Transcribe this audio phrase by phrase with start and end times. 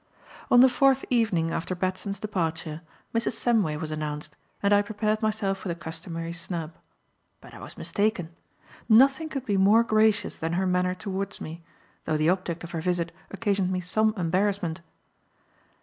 [0.49, 2.81] On the fourth evening after Batson's departure,
[3.13, 3.33] Mrs.
[3.33, 6.73] Samway was announced and I prepared myself for the customary snub.
[7.39, 8.29] But I was mistaken.
[8.89, 11.61] Nothing could be more gracious than her manner towards me,
[12.05, 14.81] though the object of her visit occasioned me some embarrassment.